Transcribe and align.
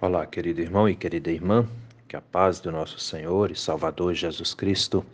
Olá, 0.00 0.26
querido 0.26 0.60
irmão 0.60 0.88
e 0.88 0.96
querida 0.96 1.30
irmã, 1.30 1.66
que 2.08 2.16
a 2.16 2.20
paz 2.20 2.60
do 2.60 2.72
nosso 2.72 2.98
Senhor 2.98 3.52
e 3.52 3.56
Salvador 3.56 4.14
Jesus 4.14 4.52
Cristo 4.52 5.06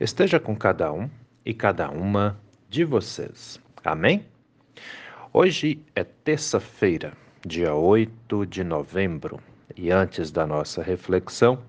esteja 0.00 0.40
com 0.40 0.56
cada 0.56 0.90
um 0.90 1.10
e 1.44 1.52
cada 1.52 1.90
uma 1.90 2.36
de 2.68 2.84
vocês. 2.84 3.60
Amém? 3.84 4.24
Hoje 5.30 5.78
é 5.94 6.02
terça-feira, 6.02 7.12
dia 7.46 7.74
8 7.74 8.46
de 8.46 8.64
novembro, 8.64 9.38
e 9.76 9.90
antes 9.90 10.30
da 10.30 10.46
nossa 10.46 10.82
reflexão, 10.82 11.62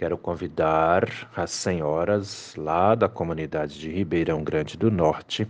Quero 0.00 0.16
convidar 0.16 1.28
as 1.36 1.50
senhoras 1.50 2.54
lá 2.56 2.94
da 2.94 3.06
comunidade 3.06 3.78
de 3.78 3.90
Ribeirão 3.90 4.42
Grande 4.42 4.74
do 4.78 4.90
Norte, 4.90 5.46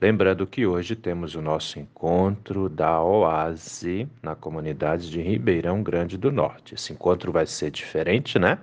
lembrando 0.00 0.46
que 0.46 0.66
hoje 0.66 0.96
temos 0.96 1.34
o 1.34 1.42
nosso 1.42 1.78
encontro 1.78 2.70
da 2.70 3.02
Oase 3.02 4.08
na 4.22 4.34
comunidade 4.34 5.10
de 5.10 5.20
Ribeirão 5.20 5.82
Grande 5.82 6.16
do 6.16 6.32
Norte. 6.32 6.76
Esse 6.76 6.94
encontro 6.94 7.30
vai 7.30 7.44
ser 7.44 7.70
diferente, 7.70 8.38
né? 8.38 8.58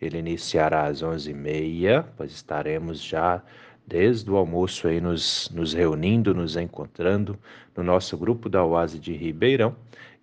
Ele 0.00 0.16
iniciará 0.16 0.86
às 0.86 1.02
11h30, 1.02 2.06
pois 2.16 2.32
estaremos 2.32 2.98
já 2.98 3.42
desde 3.86 4.30
o 4.30 4.36
almoço 4.36 4.88
aí 4.88 5.00
nos, 5.00 5.50
nos 5.52 5.72
reunindo, 5.72 6.34
nos 6.34 6.56
encontrando 6.56 7.38
no 7.76 7.82
nosso 7.82 8.16
grupo 8.16 8.48
da 8.48 8.64
Oase 8.64 8.98
de 8.98 9.12
Ribeirão 9.12 9.74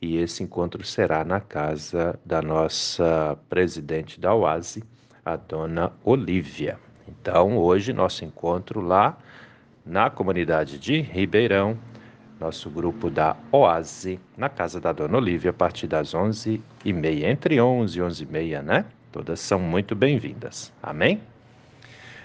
e 0.01 0.17
esse 0.17 0.43
encontro 0.43 0.83
será 0.85 1.25
na 1.25 1.41
casa 1.41 2.17
da 2.25 2.41
nossa 2.41 3.37
presidente 3.49 4.19
da 4.19 4.33
OASE, 4.33 4.83
a 5.25 5.35
dona 5.35 5.91
Olívia. 6.03 6.79
Então, 7.07 7.57
hoje, 7.57 7.91
nosso 7.91 8.23
encontro 8.23 8.79
lá 8.79 9.17
na 9.85 10.09
comunidade 10.09 10.77
de 10.77 11.01
Ribeirão, 11.01 11.77
nosso 12.39 12.69
grupo 12.69 13.09
da 13.09 13.35
OASE, 13.51 14.19
na 14.37 14.47
casa 14.47 14.79
da 14.79 14.93
dona 14.93 15.17
Olívia, 15.17 15.49
a 15.49 15.53
partir 15.53 15.87
das 15.87 16.13
11h30, 16.13 17.23
entre 17.23 17.59
11 17.59 17.99
e 17.99 18.01
11h30, 18.01 18.61
né? 18.61 18.85
Todas 19.11 19.41
são 19.41 19.59
muito 19.59 19.95
bem-vindas. 19.95 20.71
Amém? 20.81 21.21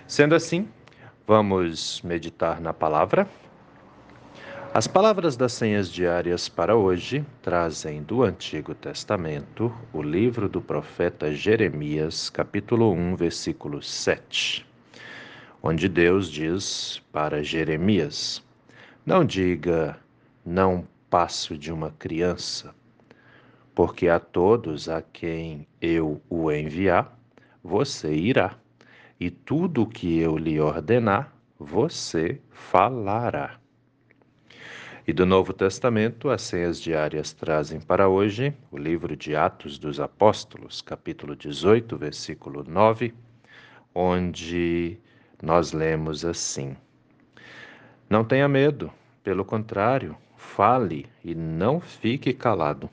Sendo 0.06 0.34
assim, 0.34 0.68
vamos 1.26 2.02
meditar 2.02 2.60
na 2.60 2.72
palavra. 2.72 3.26
As 4.74 4.86
palavras 4.86 5.36
das 5.36 5.52
senhas 5.52 5.90
diárias 5.90 6.48
para 6.48 6.76
hoje 6.76 7.24
trazem 7.40 8.02
do 8.02 8.22
Antigo 8.22 8.74
Testamento 8.74 9.72
o 9.92 10.02
livro 10.02 10.48
do 10.48 10.60
profeta 10.60 11.32
Jeremias, 11.32 12.28
capítulo 12.28 12.92
1, 12.92 13.16
versículo 13.16 13.80
7, 13.80 14.66
onde 15.62 15.88
Deus 15.88 16.28
diz 16.28 17.00
para 17.12 17.42
Jeremias: 17.42 18.42
Não 19.06 19.24
diga, 19.24 19.96
não 20.44 20.86
passo 21.08 21.56
de 21.56 21.72
uma 21.72 21.92
criança, 21.92 22.74
porque 23.74 24.08
a 24.08 24.18
todos 24.18 24.88
a 24.88 25.00
quem 25.00 25.66
eu 25.80 26.20
o 26.28 26.50
enviar, 26.50 27.16
você 27.62 28.12
irá, 28.12 28.58
e 29.18 29.30
tudo 29.30 29.82
o 29.82 29.86
que 29.86 30.18
eu 30.18 30.36
lhe 30.36 30.60
ordenar, 30.60 31.32
você 31.58 32.40
falará. 32.50 33.58
E 35.06 35.12
do 35.12 35.26
Novo 35.26 35.52
Testamento, 35.52 36.30
as 36.30 36.42
senhas 36.42 36.80
diárias 36.80 37.32
trazem 37.32 37.78
para 37.78 38.08
hoje 38.08 38.54
o 38.70 38.78
livro 38.78 39.14
de 39.14 39.36
Atos 39.36 39.78
dos 39.78 40.00
Apóstolos, 40.00 40.80
capítulo 40.80 41.36
18, 41.36 41.96
versículo 41.96 42.64
9, 42.66 43.12
onde 43.94 44.98
nós 45.42 45.72
lemos 45.72 46.24
assim: 46.24 46.74
Não 48.08 48.24
tenha 48.24 48.48
medo, 48.48 48.90
pelo 49.22 49.44
contrário, 49.44 50.16
fale 50.38 51.06
e 51.22 51.34
não 51.34 51.80
fique 51.80 52.32
calado, 52.32 52.88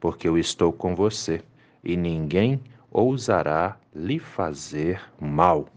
porque 0.00 0.26
eu 0.26 0.38
estou 0.38 0.72
com 0.72 0.94
você 0.94 1.42
e 1.84 1.96
ninguém 1.96 2.58
ousará 2.90 3.78
lhe 3.94 4.18
fazer 4.18 5.00
mal. 5.20 5.68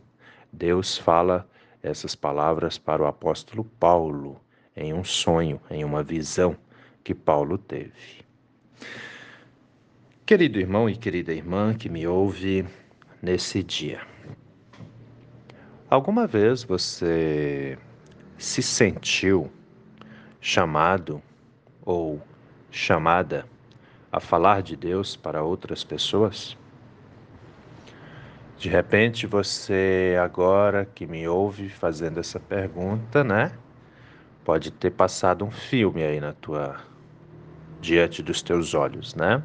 Deus 0.51 0.97
fala 0.97 1.47
essas 1.81 2.15
palavras 2.15 2.77
para 2.77 3.03
o 3.03 3.05
apóstolo 3.05 3.63
Paulo 3.79 4.39
em 4.75 4.93
um 4.93 5.03
sonho, 5.03 5.61
em 5.69 5.83
uma 5.83 6.03
visão 6.03 6.57
que 7.03 7.13
Paulo 7.13 7.57
teve. 7.57 8.23
Querido 10.25 10.59
irmão 10.59 10.89
e 10.89 10.95
querida 10.95 11.33
irmã 11.33 11.73
que 11.73 11.89
me 11.89 12.07
ouve 12.07 12.65
nesse 13.21 13.61
dia, 13.61 14.01
alguma 15.89 16.25
vez 16.25 16.63
você 16.63 17.77
se 18.37 18.61
sentiu 18.61 19.51
chamado 20.39 21.21
ou 21.85 22.21
chamada 22.71 23.45
a 24.11 24.19
falar 24.19 24.61
de 24.61 24.75
Deus 24.75 25.15
para 25.15 25.43
outras 25.43 25.83
pessoas? 25.83 26.57
De 28.57 28.69
repente 28.69 29.27
você 29.27 30.17
agora 30.23 30.85
que 30.85 31.05
me 31.05 31.27
ouve 31.27 31.69
fazendo 31.69 32.19
essa 32.19 32.39
pergunta, 32.39 33.23
né? 33.23 33.51
Pode 34.43 34.71
ter 34.71 34.91
passado 34.91 35.43
um 35.43 35.51
filme 35.51 36.03
aí 36.03 36.19
na 36.19 36.33
tua 36.33 36.79
diante 37.81 38.23
dos 38.23 38.41
teus 38.41 38.73
olhos, 38.73 39.15
né? 39.15 39.43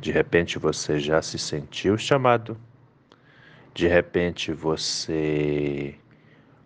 De 0.00 0.10
repente 0.10 0.58
você 0.58 0.98
já 0.98 1.22
se 1.22 1.38
sentiu 1.38 1.96
chamado. 1.96 2.56
De 3.74 3.86
repente 3.86 4.52
você 4.52 5.94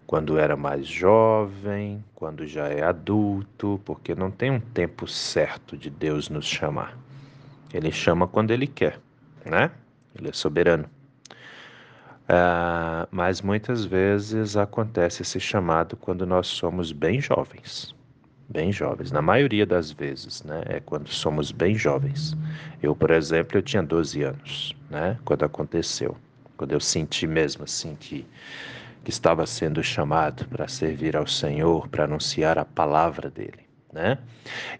quando 0.07 0.39
era 0.39 0.57
mais 0.57 0.89
jovem, 0.89 2.05
quando 2.17 2.45
já 2.45 2.67
é 2.67 2.83
adulto, 2.83 3.81
porque 3.85 4.13
não 4.13 4.29
tem 4.29 4.51
um 4.51 4.59
tempo 4.59 5.07
certo 5.07 5.77
de 5.77 5.89
Deus 5.89 6.29
nos 6.29 6.47
chamar. 6.47 6.99
Ele 7.73 7.93
chama 7.93 8.27
quando 8.27 8.51
ele 8.51 8.67
quer, 8.67 8.99
né? 9.45 9.71
Ele 10.19 10.29
é 10.29 10.33
soberano. 10.33 10.91
Uh, 12.31 13.09
mas 13.11 13.43
muitas 13.43 13.85
vezes 13.85 14.57
acontece 14.57 15.23
esse 15.23 15.41
chamado 15.41 15.97
quando 15.97 16.25
nós 16.25 16.47
somos 16.47 16.93
bem 16.93 17.21
jovens. 17.21 17.93
Bem 18.49 18.71
jovens, 18.71 19.11
na 19.11 19.21
maioria 19.21 19.67
das 19.67 19.91
vezes, 19.91 20.45
né? 20.45 20.63
É 20.67 20.79
quando 20.79 21.09
somos 21.09 21.51
bem 21.51 21.75
jovens. 21.75 22.37
Eu, 22.81 22.95
por 22.95 23.11
exemplo, 23.11 23.59
eu 23.59 23.63
tinha 23.63 23.83
12 23.83 24.23
anos, 24.23 24.77
né? 24.89 25.19
Quando 25.25 25.45
aconteceu. 25.45 26.17
Quando 26.57 26.71
eu 26.71 26.79
senti 26.79 27.27
mesmo 27.27 27.65
assim 27.65 27.97
que, 27.97 28.25
que 29.03 29.11
estava 29.11 29.45
sendo 29.45 29.83
chamado 29.83 30.47
para 30.47 30.69
servir 30.69 31.17
ao 31.17 31.27
Senhor, 31.27 31.89
para 31.89 32.05
anunciar 32.05 32.59
a 32.59 32.65
palavra 32.65 33.29
dele, 33.29 33.67
né? 33.93 34.19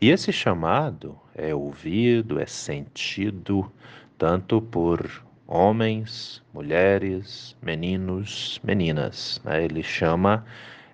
E 0.01 0.11
esse 0.11 0.33
chamado 0.33 1.19
é 1.35 1.53
ouvido, 1.53 2.39
é 2.39 2.47
sentido 2.47 3.71
tanto 4.17 4.63
por 4.63 5.11
homens, 5.51 6.41
mulheres, 6.55 7.57
meninos, 7.61 8.61
meninas. 8.63 9.43
Né? 9.45 9.65
Ele 9.65 9.83
chama 9.83 10.45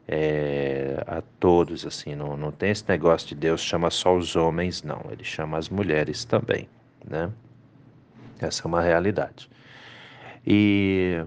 é, 0.08 1.04
a 1.06 1.20
todos, 1.38 1.84
assim, 1.84 2.14
não, 2.14 2.36
não 2.38 2.50
tem 2.50 2.70
esse 2.70 2.88
negócio 2.88 3.28
de 3.28 3.34
Deus 3.34 3.60
chama 3.60 3.90
só 3.90 4.16
os 4.16 4.34
homens, 4.34 4.82
não. 4.82 5.02
Ele 5.10 5.22
chama 5.22 5.58
as 5.58 5.68
mulheres 5.68 6.24
também, 6.24 6.68
né? 7.06 7.30
Essa 8.38 8.62
é 8.62 8.66
uma 8.66 8.80
realidade. 8.80 9.48
E 10.46 11.22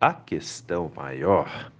a 0.00 0.12
questão 0.12 0.90
maior 0.96 1.70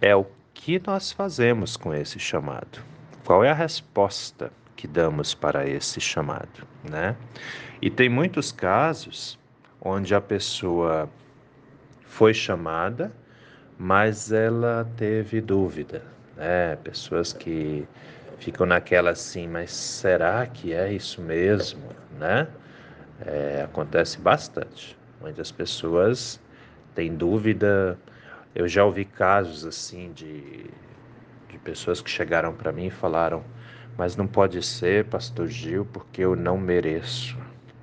é 0.00 0.14
o 0.14 0.26
que 0.52 0.80
nós 0.86 1.10
fazemos 1.10 1.76
com 1.76 1.94
esse 1.94 2.18
chamado. 2.18 2.82
Qual 3.24 3.42
é 3.42 3.50
a 3.50 3.54
resposta 3.54 4.52
que 4.76 4.86
damos 4.86 5.32
para 5.32 5.66
esse 5.66 6.00
chamado, 6.00 6.66
né? 6.82 7.16
E 7.80 7.88
tem 7.88 8.08
muitos 8.08 8.52
casos 8.52 9.38
onde 9.84 10.14
a 10.14 10.20
pessoa 10.20 11.08
foi 12.04 12.32
chamada, 12.32 13.12
mas 13.78 14.30
ela 14.30 14.88
teve 14.96 15.40
dúvida, 15.40 16.02
né? 16.36 16.76
Pessoas 16.76 17.32
que 17.32 17.86
ficam 18.38 18.64
naquela 18.64 19.10
assim, 19.10 19.48
mas 19.48 19.72
será 19.72 20.46
que 20.46 20.72
é 20.72 20.92
isso 20.92 21.20
mesmo, 21.20 21.82
né? 22.18 22.46
É, 23.26 23.62
acontece 23.64 24.20
bastante. 24.20 24.96
Muitas 25.20 25.50
pessoas 25.50 26.40
têm 26.94 27.14
dúvida. 27.14 27.98
Eu 28.54 28.68
já 28.68 28.84
ouvi 28.84 29.04
casos 29.04 29.64
assim 29.64 30.12
de, 30.12 30.66
de 31.48 31.58
pessoas 31.64 32.00
que 32.00 32.10
chegaram 32.10 32.52
para 32.52 32.70
mim 32.72 32.86
e 32.86 32.90
falaram: 32.90 33.42
mas 33.96 34.16
não 34.16 34.26
pode 34.26 34.62
ser, 34.62 35.06
Pastor 35.06 35.48
Gil, 35.48 35.84
porque 35.92 36.22
eu 36.22 36.36
não 36.36 36.56
mereço, 36.56 37.36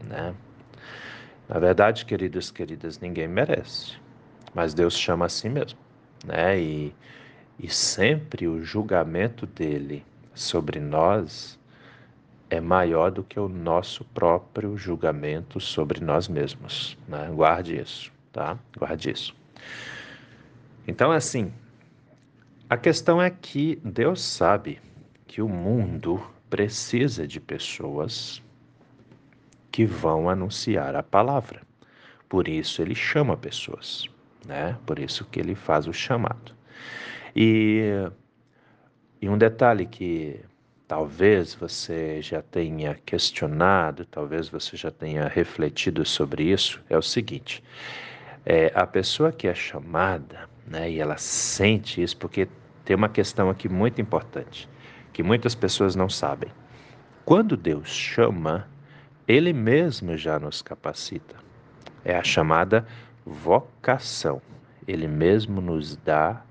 né? 0.08 0.34
Na 1.50 1.58
verdade, 1.58 2.06
queridos, 2.06 2.52
queridas, 2.52 3.00
ninguém 3.00 3.28
merece, 3.28 3.98
mas 4.54 4.76
Deus 4.76 4.96
chama 4.96 5.26
assim 5.26 5.50
mesmo, 5.50 5.80
né? 6.24 6.62
E, 6.62 6.94
e 7.58 7.68
sempre 7.68 8.48
o 8.48 8.64
julgamento 8.64 9.48
dele 9.48 10.06
sobre 10.36 10.80
nós 10.80 11.60
é 12.52 12.62
maior 12.62 13.10
do 13.10 13.24
que 13.24 13.40
o 13.40 13.50
nosso 13.50 14.06
próprio 14.06 14.78
julgamento 14.78 15.60
sobre 15.60 16.00
nós 16.00 16.28
mesmos, 16.28 16.96
né? 17.08 17.28
Guarde 17.34 17.80
isso, 17.82 18.12
tá? 18.32 18.56
Guarde 18.78 19.10
isso. 19.10 19.36
Então, 20.88 21.12
assim, 21.12 21.52
a 22.70 22.78
questão 22.78 23.20
é 23.20 23.32
que 23.32 23.82
Deus 23.84 24.22
sabe 24.22 24.80
que 25.26 25.42
o 25.42 25.50
mundo 25.50 26.22
precisa 26.48 27.28
de 27.28 27.40
pessoas 27.40 28.40
que 29.80 29.86
vão 29.86 30.30
anunciar 30.30 30.94
a 30.94 31.02
palavra. 31.02 31.62
Por 32.28 32.50
isso 32.50 32.82
ele 32.82 32.94
chama 32.94 33.38
pessoas, 33.38 34.10
né? 34.46 34.78
Por 34.86 35.00
isso 35.00 35.24
que 35.24 35.40
ele 35.40 35.56
faz 35.56 35.88
o 35.88 35.94
chamado. 35.94 36.54
E, 37.34 37.86
e 39.22 39.30
um 39.30 39.38
detalhe 39.38 39.86
que 39.86 40.42
talvez 40.86 41.56
você 41.56 42.22
já 42.22 42.42
tenha 42.42 42.94
questionado, 43.06 44.04
talvez 44.04 44.50
você 44.50 44.76
já 44.76 44.92
tenha 44.92 45.30
refletido 45.30 46.04
sobre 46.04 46.44
isso, 46.44 46.84
é 46.90 46.98
o 46.98 47.02
seguinte: 47.02 47.64
é, 48.46 48.74
a 48.76 48.86
pessoa 48.86 49.32
que 49.32 49.48
é 49.48 49.56
chamada, 49.56 50.50
né, 50.68 50.92
e 50.92 51.00
ela 51.00 51.16
sente 51.16 52.04
isso, 52.04 52.18
porque 52.18 52.50
tem 52.84 52.98
uma 52.98 53.08
questão 53.08 53.50
aqui 53.50 53.70
muito 53.70 54.02
importante, 54.02 54.68
que 55.14 55.24
muitas 55.24 55.56
pessoas 55.56 55.96
não 55.96 56.10
sabem. 56.10 56.52
Quando 57.24 57.56
Deus 57.56 57.88
chama, 57.88 58.68
Ele 59.30 59.54
mesmo 59.54 60.18
já 60.18 60.40
nos 60.40 60.64
capacita. 60.64 61.36
É 62.04 62.18
a 62.18 62.24
chamada 62.24 62.88
vocação. 63.24 64.42
Ele 64.88 65.08
mesmo 65.08 65.62
nos 65.62 65.96
dá 65.96 66.42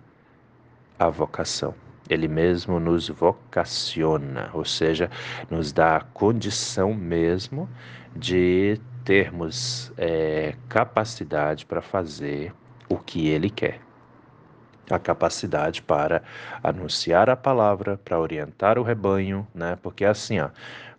a 0.97 1.09
vocação. 1.09 1.75
Ele 2.09 2.29
mesmo 2.29 2.79
nos 2.79 3.09
vocaciona, 3.09 4.51
ou 4.55 4.65
seja, 4.65 5.11
nos 5.51 5.73
dá 5.73 5.97
a 5.97 6.01
condição 6.01 6.95
mesmo 6.95 7.69
de 8.15 8.81
termos 9.05 9.93
é, 9.99 10.55
capacidade 10.69 11.67
para 11.67 11.83
fazer 11.83 12.55
o 12.89 12.97
que 12.97 13.27
Ele 13.27 13.51
quer. 13.51 13.81
A 14.89 15.01
capacidade 15.01 15.83
para 15.83 16.23
anunciar 16.63 17.29
a 17.29 17.37
palavra, 17.37 17.99
para 18.03 18.19
orientar 18.19 18.79
o 18.79 18.83
rebanho, 18.83 19.47
né? 19.55 19.77
Porque 19.83 20.05
assim, 20.05 20.39
ó, 20.39 20.49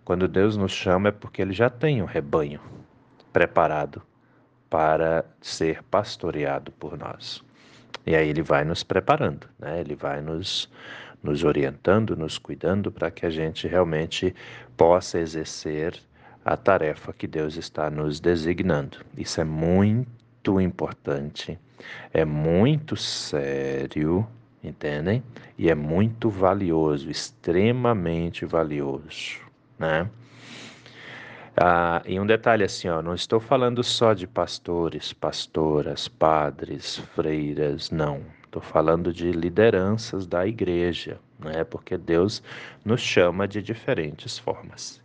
quando 0.10 0.28
Deus 0.28 0.58
nos 0.58 0.72
chama 0.72 1.10
é 1.10 1.12
porque 1.12 1.40
Ele 1.40 1.54
já 1.54 1.70
tem 1.70 2.02
um 2.02 2.06
rebanho 2.06 2.60
preparado 3.32 4.02
para 4.68 5.24
ser 5.40 5.84
pastoreado 5.84 6.72
por 6.72 6.98
nós. 6.98 7.44
E 8.08 8.16
aí 8.16 8.28
ele 8.28 8.42
vai 8.42 8.66
nos 8.66 8.82
preparando, 8.82 9.48
né? 9.60 9.80
Ele 9.80 9.94
vai 9.94 10.20
nos 10.20 10.68
nos 11.22 11.44
orientando, 11.44 12.18
nos 12.18 12.40
cuidando 12.40 12.92
para 12.92 13.12
que 13.12 13.24
a 13.24 13.30
gente 13.30 13.68
realmente 13.68 14.34
possa 14.76 15.20
exercer 15.20 16.02
a 16.44 16.58
tarefa 16.58 17.14
que 17.14 17.28
Deus 17.28 17.56
está 17.56 17.92
nos 17.92 18.20
designando. 18.20 19.06
Isso 19.16 19.40
é 19.40 19.44
muito 19.44 20.60
importante, 20.60 21.60
é 22.12 22.26
muito 22.26 22.96
sério, 22.96 24.26
entendem? 24.64 25.22
E 25.56 25.70
é 25.70 25.76
muito 25.76 26.32
valioso, 26.32 27.12
extremamente 27.12 28.44
valioso, 28.44 29.49
né? 29.80 30.10
Ah, 31.58 32.02
e 32.06 32.20
um 32.20 32.26
detalhe 32.26 32.64
assim, 32.64 32.88
ó, 32.88 33.02
não 33.02 33.14
estou 33.14 33.40
falando 33.40 33.84
só 33.84 34.14
de 34.14 34.28
pastores, 34.28 35.12
pastoras, 35.12 36.08
padres, 36.08 36.98
freiras, 37.16 37.90
não. 37.90 38.22
Estou 38.46 38.62
falando 38.62 39.14
de 39.14 39.31
lideranças 39.31 40.26
da 40.26 40.46
igreja, 40.46 41.20
né? 41.40 41.64
Porque 41.64 41.98
Deus 41.98 42.42
nos 42.84 43.02
chama 43.02 43.48
de 43.48 43.62
diferentes 43.62 44.40
formas. 44.40 45.02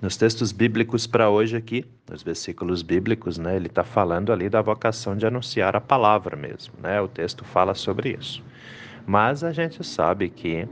Nos 0.00 0.16
textos 0.16 0.50
bíblicos 0.50 1.06
para 1.06 1.30
hoje 1.30 1.56
aqui, 1.56 1.84
nos 2.10 2.24
versículos 2.24 2.82
bíblicos, 2.82 3.38
né, 3.38 3.54
ele 3.54 3.68
está 3.68 3.84
falando 3.84 4.32
ali 4.32 4.48
da 4.48 4.60
vocação 4.60 5.16
de 5.16 5.24
anunciar 5.24 5.76
a 5.76 5.80
palavra 5.80 6.34
mesmo, 6.34 6.74
né? 6.82 7.00
O 7.00 7.06
texto 7.06 7.44
fala 7.44 7.74
sobre 7.74 8.16
isso. 8.18 8.42
Mas 9.06 9.44
a 9.44 9.52
gente 9.52 9.84
sabe 9.84 10.28
que 10.28 10.66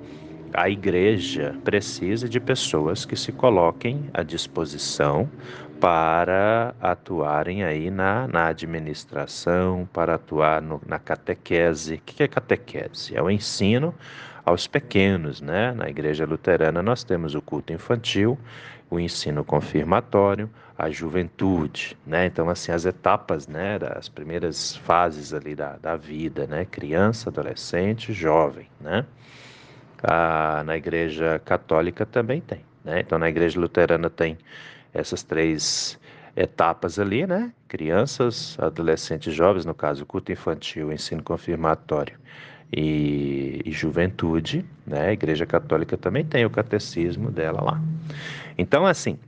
a 0.52 0.68
igreja 0.68 1.56
precisa 1.64 2.28
de 2.28 2.40
pessoas 2.40 3.04
que 3.04 3.16
se 3.16 3.32
coloquem 3.32 4.10
à 4.12 4.22
disposição 4.22 5.28
para 5.80 6.74
atuarem 6.80 7.64
aí 7.64 7.90
na, 7.90 8.28
na 8.28 8.48
administração, 8.48 9.88
para 9.92 10.16
atuar 10.16 10.60
no, 10.60 10.80
na 10.86 10.98
catequese. 10.98 11.94
O 11.94 12.00
que 12.00 12.22
é 12.22 12.28
catequese? 12.28 13.16
É 13.16 13.22
o 13.22 13.30
ensino 13.30 13.94
aos 14.44 14.66
pequenos, 14.66 15.40
né? 15.40 15.72
Na 15.72 15.88
igreja 15.88 16.26
luterana 16.26 16.82
nós 16.82 17.02
temos 17.02 17.34
o 17.34 17.40
culto 17.40 17.72
infantil, 17.72 18.38
o 18.90 19.00
ensino 19.00 19.42
confirmatório, 19.44 20.50
a 20.76 20.90
juventude, 20.90 21.96
né? 22.06 22.26
Então, 22.26 22.50
assim, 22.50 22.72
as 22.72 22.84
etapas, 22.84 23.46
né, 23.46 23.78
das 23.78 24.08
primeiras 24.08 24.76
fases 24.76 25.32
ali 25.32 25.54
da, 25.54 25.76
da 25.76 25.96
vida, 25.96 26.46
né? 26.46 26.66
Criança, 26.66 27.30
adolescente, 27.30 28.12
jovem, 28.12 28.66
né? 28.80 29.06
Na 30.64 30.76
igreja 30.76 31.40
católica 31.44 32.06
também 32.06 32.40
tem. 32.40 32.60
Né? 32.84 33.00
Então, 33.00 33.18
na 33.18 33.28
igreja 33.28 33.60
luterana 33.60 34.08
tem 34.08 34.38
essas 34.92 35.22
três 35.22 35.98
etapas 36.36 36.98
ali, 36.98 37.26
né? 37.26 37.52
Crianças, 37.68 38.56
adolescentes, 38.58 39.34
jovens, 39.34 39.64
no 39.64 39.74
caso, 39.74 40.06
culto 40.06 40.32
infantil, 40.32 40.92
ensino 40.92 41.22
confirmatório 41.22 42.18
e, 42.72 43.60
e, 43.64 43.72
juventude, 43.72 44.64
né? 44.86 45.08
A 45.08 45.12
igreja 45.12 45.44
católica 45.44 45.96
também 45.96 46.24
tem 46.24 46.44
o 46.44 46.50
catecismo 46.50 47.30
dela 47.30 47.60
lá. 47.62 47.80
Então, 48.56 48.86
assim, 48.86 49.18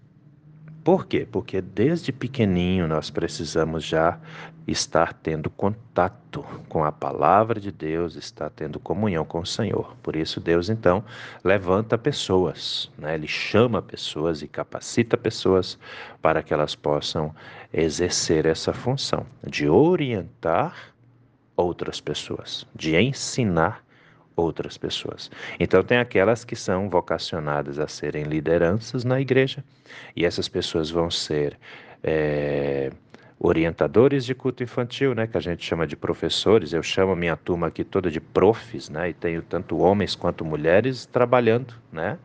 por 0.85 1.07
quê? 1.07 1.27
Porque 1.31 1.61
desde 1.61 2.13
pequenininho 2.13 2.89
nós 2.89 3.09
precisamos 3.09 3.85
já 3.85 4.19
estar 4.67 5.13
tendo 5.13 5.49
contato 5.51 6.45
com 6.69 6.85
a 6.85 6.91
palavra 6.91 7.61
de 7.61 7.71
Deus, 7.71 8.17
estar 8.17 8.51
tendo 8.51 8.81
comunhão 8.81 9.25
com 9.25 9.41
o 9.41 9.47
Senhor. 9.47 9.97
Por 10.03 10.17
isso 10.17 10.41
Deus 10.41 10.69
então 10.69 11.05
levanta 11.45 11.97
pessoas, 11.97 12.91
né? 12.99 13.15
Ele 13.15 13.29
chama 13.29 13.81
pessoas 13.81 14.43
e 14.43 14.49
capacita 14.49 15.17
pessoas 15.17 15.79
para 16.21 16.43
que 16.43 16.53
elas 16.53 16.75
possam 16.75 17.35
exercer 17.73 18.47
essa 18.47 18.73
função 18.73 19.27
de 19.47 19.69
orientar 19.69 20.93
outras 21.57 22.01
pessoas, 22.01 22.67
de 22.75 22.97
ensinar 22.97 23.85
outras 24.37 24.79
pessoas. 24.79 25.31
Então, 25.59 25.83
tem 25.83 25.99
aquelas 25.99 26.45
que 26.45 26.57
são 26.57 26.89
vocacionadas 26.89 27.79
a 27.79 27.89
serem 27.89 28.25
lideranças 28.25 29.05
na 29.05 29.21
igreja, 29.21 29.65
e 30.17 30.25
essas 30.25 30.49
pessoas 30.49 30.91
vão 30.91 31.11
ser 31.11 31.59
é, 32.03 32.91
orientadores 33.39 34.25
de 34.25 34.35
culto 34.35 34.63
infantil, 34.63 35.15
né, 35.15 35.27
que 35.27 35.37
a 35.37 35.41
gente 35.41 35.65
chama 35.65 35.87
de 35.87 35.97
professores. 35.97 36.73
Eu 36.73 36.83
chamo 36.83 37.13
a 37.13 37.17
minha 37.17 37.37
turma 37.37 37.67
aqui 37.67 37.85
toda 37.85 38.11
de 38.11 38.21
profs, 38.21 38.89
né, 38.89 39.11
e 39.11 39.13
tenho 39.13 39.43
tanto 39.43 39.79
homens 39.79 40.15
quanto 40.15 40.45
mulheres 40.45 41.07
trabalhando, 41.07 41.75
né. 41.93 42.19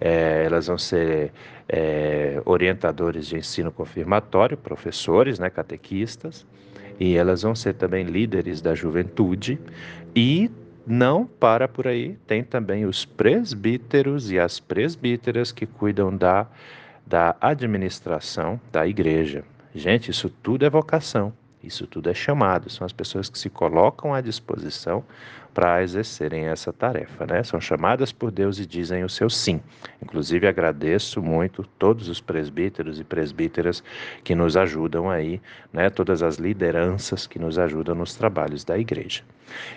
É, 0.00 0.44
elas 0.44 0.66
vão 0.66 0.76
ser 0.76 1.32
é, 1.68 2.40
orientadores 2.44 3.26
de 3.26 3.36
ensino 3.36 3.72
confirmatório, 3.72 4.56
professores, 4.56 5.38
né, 5.38 5.48
catequistas, 5.48 6.46
e 6.98 7.16
elas 7.16 7.42
vão 7.42 7.54
ser 7.54 7.74
também 7.74 8.04
líderes 8.04 8.60
da 8.62 8.74
juventude 8.74 9.58
e 10.14 10.50
não 10.86 11.26
para 11.26 11.66
por 11.66 11.88
aí, 11.88 12.16
tem 12.26 12.44
também 12.44 12.84
os 12.84 13.04
presbíteros 13.04 14.30
e 14.30 14.38
as 14.38 14.60
presbíteras 14.60 15.50
que 15.50 15.66
cuidam 15.66 16.16
da, 16.16 16.46
da 17.04 17.34
administração 17.40 18.60
da 18.70 18.86
igreja. 18.86 19.44
Gente, 19.74 20.10
isso 20.10 20.30
tudo 20.30 20.64
é 20.64 20.70
vocação, 20.70 21.32
isso 21.62 21.86
tudo 21.86 22.08
é 22.08 22.14
chamado, 22.14 22.70
são 22.70 22.84
as 22.84 22.92
pessoas 22.92 23.28
que 23.28 23.38
se 23.38 23.50
colocam 23.50 24.14
à 24.14 24.20
disposição 24.20 25.04
para 25.56 25.82
exercerem 25.82 26.48
essa 26.48 26.70
tarefa, 26.70 27.24
né? 27.24 27.42
São 27.42 27.58
chamadas 27.58 28.12
por 28.12 28.30
Deus 28.30 28.58
e 28.58 28.66
dizem 28.66 29.02
o 29.04 29.08
seu 29.08 29.30
sim. 29.30 29.58
Inclusive 30.02 30.46
agradeço 30.46 31.22
muito 31.22 31.62
todos 31.78 32.10
os 32.10 32.20
presbíteros 32.20 33.00
e 33.00 33.04
presbíteras 33.04 33.82
que 34.22 34.34
nos 34.34 34.54
ajudam 34.54 35.08
aí, 35.08 35.40
né? 35.72 35.88
Todas 35.88 36.22
as 36.22 36.36
lideranças 36.36 37.26
que 37.26 37.38
nos 37.38 37.58
ajudam 37.58 37.94
nos 37.94 38.14
trabalhos 38.14 38.64
da 38.64 38.76
igreja. 38.76 39.22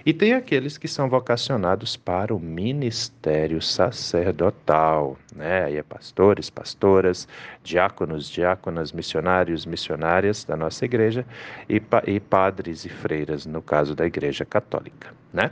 E 0.05 0.11
tem 0.11 0.33
aqueles 0.33 0.77
que 0.77 0.87
são 0.87 1.07
vocacionados 1.07 1.95
para 1.95 2.35
o 2.35 2.39
ministério 2.41 3.61
sacerdotal, 3.61 5.17
né? 5.33 5.63
Aí 5.63 5.77
é 5.77 5.83
pastores, 5.83 6.49
pastoras, 6.49 7.25
diáconos, 7.63 8.29
diáconas, 8.29 8.91
missionários, 8.91 9.65
missionárias 9.65 10.43
da 10.43 10.57
nossa 10.57 10.83
igreja 10.83 11.25
e, 11.69 11.79
pa 11.79 12.03
e 12.05 12.19
padres 12.19 12.83
e 12.83 12.89
freiras, 12.89 13.45
no 13.45 13.61
caso 13.61 13.95
da 13.95 14.05
igreja 14.05 14.43
católica, 14.43 15.13
né? 15.31 15.51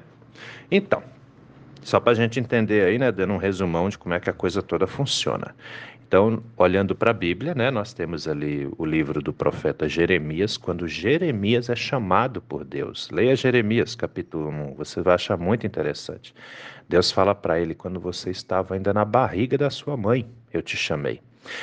Então, 0.69 1.03
só 1.81 1.99
para 1.99 2.11
a 2.11 2.15
gente 2.15 2.39
entender 2.39 2.85
aí, 2.85 2.97
né, 2.97 3.11
dando 3.11 3.33
um 3.33 3.37
resumão 3.37 3.87
de 3.87 3.97
como 3.97 4.13
é 4.13 4.19
que 4.19 4.29
a 4.29 4.33
coisa 4.33 4.61
toda 4.61 4.85
funciona. 4.87 5.55
Então, 6.07 6.41
olhando 6.55 6.95
para 6.95 7.11
a 7.11 7.13
Bíblia, 7.13 7.53
né, 7.53 7.69
nós 7.69 7.93
temos 7.93 8.29
ali 8.29 8.69
o 8.77 8.85
livro 8.85 9.21
do 9.21 9.33
profeta 9.33 9.89
Jeremias, 9.89 10.55
quando 10.55 10.87
Jeremias 10.87 11.69
é 11.69 11.75
chamado 11.75 12.41
por 12.41 12.63
Deus. 12.63 13.09
Leia 13.11 13.35
Jeremias, 13.35 13.93
capítulo 13.93 14.49
1, 14.49 14.75
você 14.75 15.01
vai 15.01 15.15
achar 15.15 15.37
muito 15.37 15.67
interessante. 15.67 16.33
Deus 16.87 17.11
fala 17.11 17.35
para 17.35 17.59
ele: 17.59 17.75
quando 17.75 17.99
você 17.99 18.29
estava 18.29 18.73
ainda 18.73 18.93
na 18.93 19.03
barriga 19.03 19.57
da 19.57 19.69
sua 19.69 19.97
mãe, 19.97 20.25
eu 20.53 20.61
te 20.61 20.77
chamei. 20.77 21.19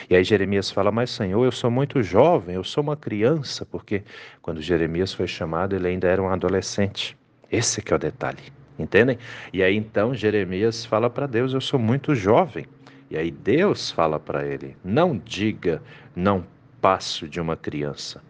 E 0.08 0.16
aí 0.16 0.22
Jeremias 0.24 0.70
fala: 0.70 0.92
Mas 0.92 1.10
Senhor, 1.10 1.42
eu 1.42 1.52
sou 1.52 1.70
muito 1.70 2.02
jovem, 2.02 2.56
eu 2.56 2.64
sou 2.64 2.82
uma 2.82 2.96
criança, 2.96 3.64
porque 3.64 4.02
quando 4.42 4.60
Jeremias 4.60 5.12
foi 5.12 5.26
chamado, 5.26 5.74
ele 5.74 5.88
ainda 5.88 6.06
era 6.06 6.22
um 6.22 6.28
adolescente. 6.28 7.16
Esse 7.50 7.80
que 7.80 7.92
é 7.92 7.96
o 7.96 7.98
detalhe, 7.98 8.42
entendem? 8.78 9.18
E 9.52 9.62
aí 9.62 9.76
então 9.76 10.14
Jeremias 10.14 10.84
fala 10.84 11.08
para 11.08 11.26
Deus: 11.26 11.52
Eu 11.52 11.60
sou 11.60 11.78
muito 11.78 12.14
jovem. 12.14 12.66
E 13.10 13.16
aí 13.16 13.30
Deus 13.30 13.90
fala 13.90 14.18
para 14.18 14.44
ele: 14.46 14.76
não 14.84 15.16
diga, 15.16 15.82
não 16.16 16.44
passo 16.80 17.28
de 17.28 17.40
uma 17.40 17.56
criança, 17.56 18.22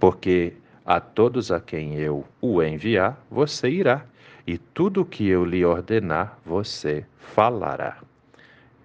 porque 0.00 0.54
a 0.84 1.00
todos 1.00 1.50
a 1.50 1.60
quem 1.60 1.96
eu 1.96 2.24
o 2.40 2.62
enviar, 2.62 3.20
você 3.30 3.68
irá, 3.68 4.04
e 4.46 4.56
tudo 4.56 5.02
o 5.02 5.04
que 5.04 5.26
eu 5.26 5.44
lhe 5.44 5.64
ordenar, 5.64 6.38
você 6.44 7.04
falará. 7.18 7.98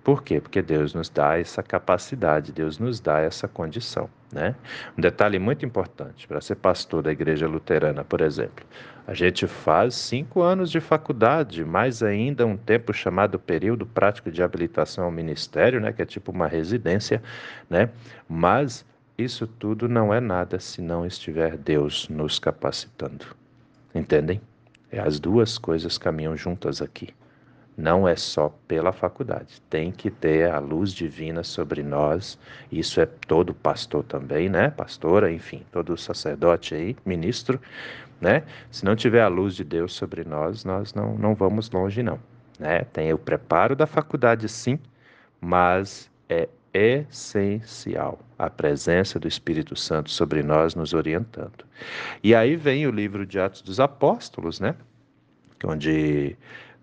Por 0.04 0.24
quê? 0.24 0.42
Porque 0.42 0.64
Deus 0.64 0.96
nos 0.96 1.10
dá 1.10 1.40
essa 1.40 1.62
capacidade, 1.62 2.52
Deus 2.52 2.80
nos 2.80 3.00
dá 3.00 3.20
essa 3.20 3.48
condição. 3.48 4.10
Né? 4.34 4.56
Um 4.98 5.02
detalhe 5.02 5.38
muito 5.38 5.64
importante 5.64 6.28
para 6.28 6.42
ser 6.42 6.56
pastor 6.56 7.04
da 7.04 7.12
igreja 7.12 7.48
luterana, 7.48 8.04
por 8.04 8.22
exemplo, 8.22 8.66
a 9.08 9.14
gente 9.14 9.48
faz 9.48 9.96
cinco 9.96 10.42
anos 10.42 10.70
de 10.70 10.80
faculdade, 10.80 11.66
mais 11.66 12.04
ainda 12.04 12.46
um 12.46 12.56
tempo 12.56 12.94
chamado 12.94 13.40
período 13.40 13.86
prático 13.86 14.32
de 14.32 14.44
habilitação 14.44 15.06
ao 15.06 15.12
ministério, 15.12 15.80
né? 15.80 15.92
que 15.92 16.02
é 16.02 16.06
tipo 16.06 16.32
uma 16.32 16.48
residência, 16.48 17.22
né? 17.70 17.90
mas 18.30 18.86
isso 19.18 19.48
tudo 19.48 19.90
não 19.90 20.14
é 20.14 20.20
nada 20.20 20.60
se 20.60 20.82
não 20.82 21.06
estiver 21.06 21.58
Deus 21.58 22.08
nos 22.10 22.40
capacitando. 22.40 23.26
Entendem? 23.94 24.42
É, 24.92 25.00
as 25.00 25.20
duas 25.20 25.58
coisas 25.58 25.98
caminham 25.98 26.36
juntas 26.36 26.82
aqui. 26.82 27.14
Não 27.82 28.08
é 28.08 28.16
só 28.16 28.56
pela 28.68 28.92
faculdade, 28.92 29.60
tem 29.68 29.92
que 29.92 30.12
ter 30.12 30.52
a 30.52 30.60
luz 30.60 30.94
divina 30.94 31.44
sobre 31.44 31.82
nós. 31.82 32.38
Isso 32.72 33.02
é 33.02 33.08
todo 33.08 33.56
pastor 33.56 34.04
também, 34.04 34.48
né? 34.50 34.70
Pastora, 34.70 35.32
enfim, 35.32 35.66
todo 35.72 35.98
sacerdote 35.98 36.76
aí, 36.76 36.96
ministro, 37.04 37.60
né? 38.22 38.44
Se 38.70 38.86
não 38.86 38.96
tiver 38.96 39.24
a 39.24 39.28
luz 39.28 39.56
de 39.56 39.64
Deus 39.64 39.94
sobre 39.94 40.24
nós, 40.24 40.64
nós 40.64 40.94
não, 40.94 41.18
não 41.18 41.34
vamos 41.34 41.72
longe, 41.72 42.04
não. 42.04 42.20
Né? 42.60 42.82
Tem 42.94 43.12
o 43.14 43.18
preparo 43.18 43.76
da 43.76 43.88
faculdade, 43.88 44.48
sim, 44.48 44.78
mas 45.42 46.08
é 46.30 46.48
essencial 46.72 48.20
a 48.38 48.48
presença 48.48 49.20
do 49.20 49.28
Espírito 49.28 49.76
Santo 49.76 50.12
sobre 50.12 50.44
nós, 50.44 50.76
nos 50.76 50.94
orientando. 50.94 51.66
E 52.24 52.36
aí 52.36 52.56
vem 52.56 52.86
o 52.86 52.92
livro 52.92 53.26
de 53.26 53.40
Atos 53.40 53.64
dos 53.64 53.80
Apóstolos, 53.80 54.60
né? 54.60 54.76
Onde 55.64 56.38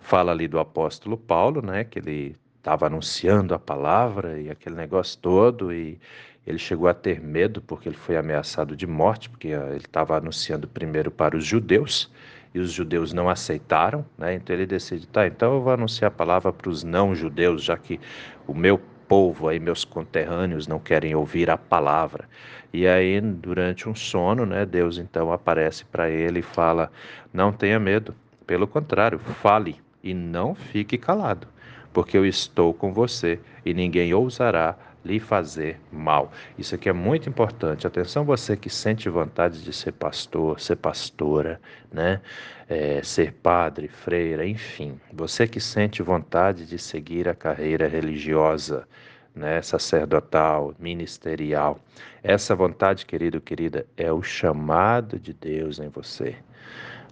fala 0.08 0.32
ali 0.32 0.48
do 0.48 0.58
apóstolo 0.58 1.18
Paulo, 1.18 1.60
né? 1.60 1.84
Que 1.84 1.98
ele 1.98 2.34
estava 2.56 2.86
anunciando 2.86 3.54
a 3.54 3.58
palavra 3.58 4.40
e 4.40 4.50
aquele 4.50 4.74
negócio 4.74 5.18
todo 5.20 5.70
e 5.70 6.00
ele 6.46 6.58
chegou 6.58 6.88
a 6.88 6.94
ter 6.94 7.20
medo 7.20 7.60
porque 7.60 7.90
ele 7.90 7.96
foi 7.96 8.16
ameaçado 8.16 8.74
de 8.74 8.86
morte, 8.86 9.28
porque 9.28 9.48
ele 9.48 9.76
estava 9.76 10.16
anunciando 10.16 10.66
primeiro 10.66 11.10
para 11.10 11.36
os 11.36 11.44
judeus 11.44 12.10
e 12.54 12.58
os 12.58 12.72
judeus 12.72 13.12
não 13.12 13.28
aceitaram, 13.28 14.02
né? 14.16 14.32
Então 14.32 14.56
ele 14.56 14.64
decide, 14.64 15.06
tá, 15.06 15.26
então 15.26 15.56
eu 15.56 15.60
vou 15.60 15.74
anunciar 15.74 16.08
a 16.08 16.14
palavra 16.14 16.54
para 16.54 16.70
os 16.70 16.82
não 16.82 17.14
judeus, 17.14 17.62
já 17.62 17.76
que 17.76 18.00
o 18.46 18.54
meu 18.54 18.80
povo 19.06 19.46
aí, 19.46 19.60
meus 19.60 19.84
conterrâneos, 19.84 20.66
não 20.66 20.78
querem 20.78 21.14
ouvir 21.14 21.50
a 21.50 21.58
palavra. 21.58 22.26
E 22.72 22.86
aí, 22.86 23.20
durante 23.20 23.86
um 23.86 23.94
sono, 23.94 24.46
né, 24.46 24.64
Deus 24.64 24.96
então 24.96 25.30
aparece 25.30 25.84
para 25.84 26.08
ele 26.08 26.38
e 26.40 26.42
fala: 26.42 26.90
Não 27.30 27.52
tenha 27.52 27.78
medo, 27.78 28.14
pelo 28.46 28.66
contrário, 28.66 29.18
fale 29.18 29.78
e 30.02 30.14
não 30.14 30.54
fique 30.54 30.96
calado, 30.96 31.46
porque 31.92 32.16
eu 32.16 32.24
estou 32.24 32.72
com 32.72 32.92
você 32.92 33.40
e 33.64 33.74
ninguém 33.74 34.12
ousará 34.14 34.76
lhe 35.04 35.18
fazer 35.18 35.80
mal. 35.90 36.30
Isso 36.58 36.74
aqui 36.74 36.88
é 36.88 36.92
muito 36.92 37.28
importante. 37.28 37.86
Atenção, 37.86 38.24
você 38.24 38.56
que 38.56 38.68
sente 38.68 39.08
vontade 39.08 39.62
de 39.62 39.72
ser 39.72 39.92
pastor, 39.92 40.60
ser 40.60 40.76
pastora, 40.76 41.60
né? 41.90 42.20
É, 42.68 43.02
ser 43.02 43.32
padre, 43.32 43.88
freira, 43.88 44.46
enfim. 44.46 45.00
Você 45.12 45.46
que 45.46 45.60
sente 45.60 46.02
vontade 46.02 46.66
de 46.66 46.78
seguir 46.78 47.28
a 47.28 47.34
carreira 47.34 47.88
religiosa, 47.88 48.86
né? 49.34 49.62
Sacerdotal, 49.62 50.74
ministerial. 50.78 51.78
Essa 52.22 52.54
vontade, 52.54 53.06
querido, 53.06 53.40
querida, 53.40 53.86
é 53.96 54.12
o 54.12 54.22
chamado 54.22 55.18
de 55.18 55.32
Deus 55.32 55.78
em 55.78 55.88
você. 55.88 56.36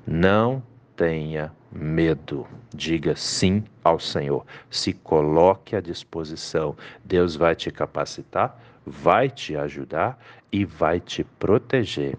Não 0.07 0.63
tenha 0.97 1.53
medo. 1.71 2.47
Diga 2.75 3.15
sim 3.15 3.63
ao 3.85 4.01
Senhor. 4.01 4.45
Se 4.71 4.93
coloque 4.93 5.77
à 5.77 5.81
disposição. 5.81 6.75
Deus 7.05 7.37
vai 7.37 7.55
te 7.55 7.71
capacitar, 7.71 8.59
vai 8.85 9.29
te 9.29 9.57
ajudar 9.57 10.19
e 10.51 10.65
vai 10.65 10.99
te 10.99 11.23
proteger. 11.23 12.17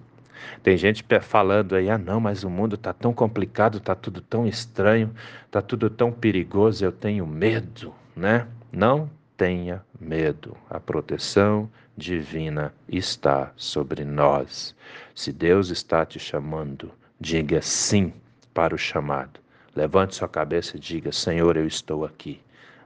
Tem 0.61 0.77
gente 0.77 1.03
falando 1.21 1.75
aí, 1.75 1.89
ah 1.89 1.97
não, 1.97 2.19
mas 2.19 2.43
o 2.43 2.49
mundo 2.49 2.75
está 2.75 2.93
tão 2.93 3.11
complicado, 3.11 3.79
está 3.79 3.95
tudo 3.95 4.21
tão 4.21 4.47
estranho, 4.47 5.13
está 5.45 5.61
tudo 5.61 5.89
tão 5.89 6.11
perigoso, 6.11 6.85
eu 6.85 6.91
tenho 6.91 7.25
medo, 7.25 7.93
né? 8.15 8.47
Não 8.71 9.09
tenha 9.35 9.83
medo. 9.99 10.55
A 10.69 10.79
proteção 10.79 11.69
divina 11.97 12.73
está 12.87 13.51
sobre 13.55 14.05
nós. 14.05 14.75
Se 15.15 15.33
Deus 15.33 15.69
está 15.69 16.05
te 16.05 16.19
chamando, 16.19 16.91
diga 17.19 17.61
sim 17.61 18.13
para 18.57 18.73
o 18.73 18.77
chamado. 18.77 19.39
Levante 19.75 20.15
sua 20.15 20.27
cabeça 20.27 20.77
e 20.77 20.79
diga: 20.79 21.11
Senhor, 21.11 21.55
eu 21.57 21.67
estou 21.67 22.03
aqui. 22.03 22.41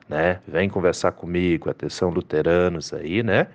Né? 0.09 0.41
Vem 0.45 0.69
conversar 0.69 1.13
comigo, 1.13 1.69
atenção 1.69 2.09
luteranos 2.09 2.91
aí, 2.91 3.23
né? 3.23 3.47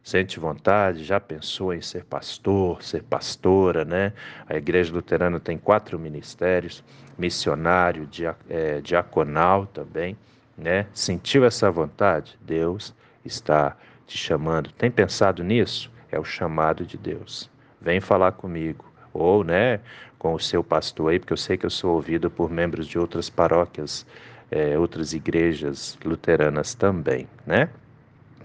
Sente 0.00 0.38
vontade, 0.38 1.02
já 1.02 1.18
pensou 1.18 1.74
em 1.74 1.80
ser 1.80 2.04
pastor, 2.04 2.80
ser 2.84 3.02
pastora, 3.02 3.84
né? 3.84 4.12
A 4.48 4.54
igreja 4.54 4.92
luterana 4.92 5.40
tem 5.40 5.58
quatro 5.58 5.98
ministérios, 5.98 6.84
missionário, 7.18 8.08
é, 8.48 8.80
diaconal 8.80 9.66
também, 9.66 10.16
né? 10.56 10.86
Sentiu 10.94 11.44
essa 11.44 11.68
vontade? 11.72 12.38
Deus 12.40 12.94
está 13.24 13.76
te 14.06 14.16
chamando. 14.16 14.70
Tem 14.70 14.92
pensado 14.92 15.42
nisso? 15.42 15.90
É 16.12 16.20
o 16.20 16.24
chamado 16.24 16.86
de 16.86 16.96
Deus. 16.96 17.50
Vem 17.80 18.00
falar 18.00 18.30
comigo 18.30 18.94
ou 19.14 19.44
né, 19.44 19.80
com 20.24 20.32
o 20.32 20.40
seu 20.40 20.64
pastor 20.64 21.10
aí, 21.10 21.18
porque 21.18 21.34
eu 21.34 21.36
sei 21.36 21.58
que 21.58 21.66
eu 21.66 21.70
sou 21.70 21.96
ouvido 21.96 22.30
por 22.30 22.50
membros 22.50 22.86
de 22.86 22.98
outras 22.98 23.28
paróquias, 23.28 24.06
é, 24.50 24.78
outras 24.78 25.12
igrejas 25.12 25.98
luteranas 26.02 26.72
também, 26.72 27.28
né? 27.46 27.68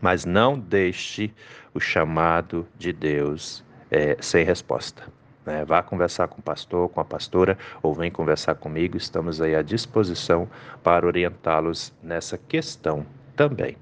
Mas 0.02 0.26
não 0.26 0.60
deixe 0.60 1.34
o 1.74 1.80
chamado 1.80 2.68
de 2.78 2.92
Deus 2.92 3.64
é, 3.90 4.18
sem 4.20 4.44
resposta. 4.44 5.04
Né? 5.46 5.64
Vá 5.64 5.82
conversar 5.82 6.28
com 6.28 6.42
o 6.42 6.44
pastor, 6.44 6.90
com 6.90 7.00
a 7.00 7.06
pastora, 7.06 7.58
ou 7.82 7.94
vem 7.94 8.12
conversar 8.12 8.56
comigo, 8.56 8.98
estamos 8.98 9.40
aí 9.40 9.56
à 9.56 9.62
disposição 9.62 10.50
para 10.84 11.08
orientá-los 11.08 11.94
nessa 12.04 12.38
questão 12.38 13.06
também. 13.38 13.78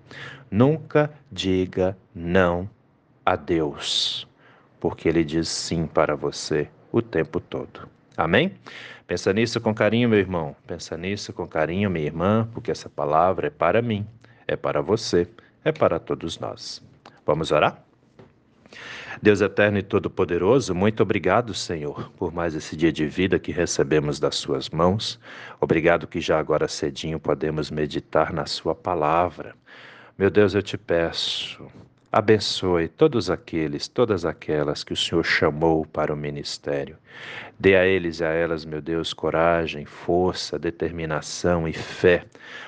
Nunca 0.52 1.12
diga 1.32 1.98
não 2.14 2.70
a 3.26 3.36
Deus, 3.36 4.28
porque 4.80 5.10
Ele 5.10 5.24
diz 5.24 5.50
sim 5.50 5.88
para 5.88 6.16
você 6.16 6.70
o 6.98 7.02
tempo 7.02 7.40
todo. 7.40 7.88
Amém? 8.16 8.54
Pensa 9.06 9.32
nisso 9.32 9.62
com 9.62 9.74
carinho, 9.74 10.10
meu 10.10 10.20
irmão. 10.20 10.56
Pensa 10.66 10.98
nisso 10.98 11.32
com 11.32 11.48
carinho, 11.48 11.90
minha 11.90 12.06
irmã, 12.06 12.50
porque 12.54 12.72
essa 12.72 12.90
palavra 12.90 13.48
é 13.48 13.50
para 13.50 13.82
mim, 13.82 14.06
é 14.48 14.56
para 14.56 14.82
você, 14.82 15.28
é 15.64 15.72
para 15.72 16.00
todos 16.00 16.40
nós. 16.40 16.84
Vamos 17.26 17.52
orar? 17.52 17.84
Deus 19.22 19.42
eterno 19.42 19.80
e 19.80 19.82
todo-poderoso, 19.82 20.76
muito 20.76 21.02
obrigado, 21.02 21.54
Senhor, 21.54 22.12
por 22.18 22.32
mais 22.32 22.54
esse 22.54 22.76
dia 22.76 22.92
de 22.92 23.06
vida 23.08 23.40
que 23.40 23.52
recebemos 23.52 24.20
das 24.20 24.36
Suas 24.36 24.70
mãos. 24.70 25.20
Obrigado 25.60 26.06
que 26.06 26.22
já 26.22 26.38
agora 26.38 26.68
cedinho 26.68 27.20
podemos 27.20 27.72
meditar 27.72 28.32
na 28.32 28.46
Sua 28.46 28.76
palavra. 28.76 29.56
Meu 30.18 30.30
Deus, 30.30 30.54
eu 30.54 30.62
te 30.62 30.78
peço, 30.78 31.66
Abençoe 32.10 32.88
todos 32.88 33.30
aqueles, 33.30 33.90
todas 33.90 34.24
aquelas 34.24 34.82
que 34.82 34.94
o 34.94 34.96
Senhor 34.96 35.24
chamou 35.26 35.86
para 35.86 36.14
o 36.14 36.16
ministério. 36.16 36.98
Dê 37.60 37.76
a 37.76 37.86
eles 37.86 38.22
e 38.22 38.24
a 38.24 38.30
elas, 38.30 38.64
meu 38.64 38.82
Deus, 38.82 39.14
coragem, 39.14 39.86
força, 39.86 40.58
determinação 40.58 41.68
e 41.68 41.74
fé, 41.74 42.24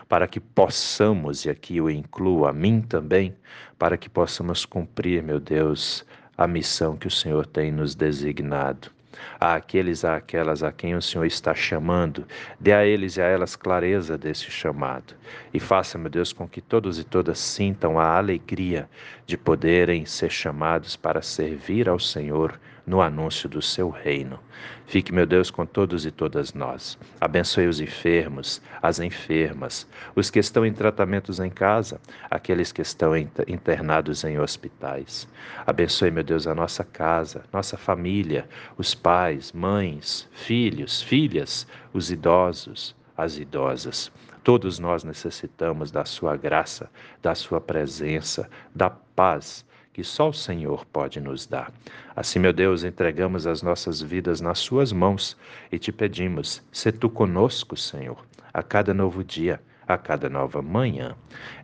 para 0.10 0.28
que 0.28 0.42
possamos, 0.42 1.46
e 1.46 1.50
aqui 1.50 1.78
eu 1.78 1.90
incluo 1.90 2.46
a 2.46 2.52
mim 2.52 2.82
também, 2.82 3.34
para 3.78 3.98
que 3.98 4.10
possamos 4.10 4.66
cumprir, 4.66 5.24
meu 5.24 5.40
Deus, 5.40 6.06
a 6.38 6.46
missão 6.46 6.98
que 6.98 7.08
o 7.08 7.12
Senhor 7.12 7.46
tem 7.46 7.72
nos 7.72 7.96
designado 7.96 8.92
àqueles, 9.40 10.06
àquelas 10.06 10.64
a 10.64 10.72
quem 10.72 10.96
o 10.96 11.02
Senhor 11.02 11.26
está 11.26 11.54
chamando, 11.54 12.26
dê 12.60 12.74
a 12.74 12.86
eles 12.86 13.18
e 13.18 13.22
a 13.22 13.26
elas 13.26 13.56
clareza 13.56 14.18
desse 14.18 14.52
chamado. 14.52 15.14
E 15.54 15.60
faça, 15.60 15.98
meu 15.98 16.10
Deus, 16.10 16.34
com 16.34 16.48
que 16.48 16.62
todos 16.62 17.00
e 17.00 17.04
todas 17.04 17.40
sintam 17.40 18.00
a 18.00 18.18
alegria 18.18 18.90
de 19.26 19.38
poderem 19.38 20.06
ser 20.06 20.32
chamados 20.32 20.96
para 20.96 21.22
servir 21.22 21.88
ao 21.88 22.00
Senhor 22.00 22.60
no 22.90 23.04
anúncio 23.04 23.48
do 23.48 23.62
seu 23.62 23.92
reino. 23.92 24.40
Fique, 24.88 25.14
meu 25.14 25.28
Deus, 25.28 25.52
com 25.52 25.64
todos 25.64 26.08
e 26.08 26.12
todas 26.12 26.56
nós. 26.56 26.98
Abençoe 27.22 27.68
os 27.68 27.80
enfermos, 27.80 28.60
as 28.82 29.00
enfermas, 29.00 29.88
os 30.16 30.32
que 30.32 30.40
estão 30.40 30.66
em 30.66 30.74
tratamentos 30.74 31.40
em 31.40 31.52
casa, 31.52 32.02
aqueles 32.32 32.72
que 32.72 32.82
estão 32.82 33.16
internados 33.16 34.24
em 34.24 34.40
hospitais. 34.40 35.28
Abençoe, 35.68 36.10
meu 36.10 36.24
Deus, 36.24 36.48
a 36.48 36.56
nossa 36.56 36.84
casa, 36.84 37.44
nossa 37.54 37.78
família, 37.78 38.50
os 38.76 38.96
pais, 38.96 39.52
mães, 39.52 40.28
filhos, 40.32 41.00
filhas, 41.00 41.68
os 41.94 42.10
idosos, 42.10 42.96
as 43.16 43.38
idosas. 43.38 44.12
Todos 44.44 44.80
nós 44.80 45.04
necessitamos 45.04 45.92
da 45.92 46.06
Sua 46.06 46.36
graça, 46.36 46.90
da 47.22 47.36
Sua 47.36 47.62
presença, 47.62 48.50
da 48.74 48.90
paz 48.90 49.64
que 50.00 50.04
só 50.06 50.30
o 50.30 50.34
Senhor 50.34 50.86
pode 50.86 51.20
nos 51.20 51.46
dar. 51.46 51.74
Assim, 52.16 52.40
meu 52.40 52.54
Deus, 52.54 52.86
entregamos 52.86 53.46
as 53.46 53.62
nossas 53.62 54.02
vidas 54.02 54.40
nas 54.40 54.60
Suas 54.60 54.94
mãos 54.94 55.36
e 55.70 55.78
te 55.78 55.92
pedimos, 55.92 56.64
se 56.72 56.90
tu 56.90 57.10
conosco, 57.10 57.76
Senhor, 57.76 58.26
a 58.54 58.64
cada 58.64 58.94
novo 58.94 59.26
dia 59.26 59.60
a 59.86 59.98
cada 59.98 60.30
nova 60.30 60.62
manhã. 60.62 61.16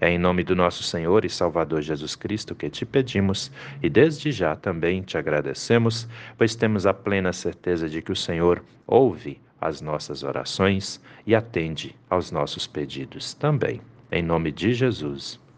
É 0.01 0.09
em 0.09 0.17
nome 0.17 0.43
do 0.43 0.53
nosso 0.53 0.83
Senhor 0.83 1.23
e 1.23 1.29
Salvador 1.29 1.81
Jesus 1.81 2.13
Cristo 2.15 2.55
que 2.55 2.69
te 2.69 2.83
pedimos 2.83 3.51
e 3.81 3.89
desde 3.89 4.33
já 4.33 4.53
também 4.55 5.01
te 5.01 5.17
agradecemos, 5.17 6.09
pois 6.37 6.55
temos 6.55 6.85
a 6.85 6.93
plena 6.93 7.31
certeza 7.31 7.87
de 7.87 8.01
que 8.01 8.11
o 8.11 8.15
Senhor 8.15 8.61
ouve 8.85 9.39
as 9.61 9.79
nossas 9.79 10.23
orações 10.23 10.99
e 11.25 11.35
atende 11.35 11.95
aos 12.09 12.31
nossos 12.31 12.67
pedidos 12.67 13.33
também. 13.33 13.79
Em 14.11 14.23
nome 14.23 14.51
de 14.51 14.73
Jesus. 14.73 15.39